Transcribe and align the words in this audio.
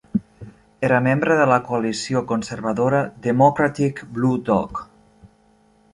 Era 0.87 1.01
membre 1.07 1.35
de 1.39 1.43
la 1.51 1.59
coalició 1.67 2.23
conservadora 2.33 3.05
Democratic 3.29 4.03
Blue 4.17 4.45
Dog. 4.49 4.83